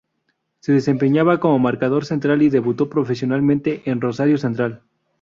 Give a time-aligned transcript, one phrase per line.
[0.61, 4.81] Se desempeñaba como marcador central y debutó profesionalmente en Rosario Central.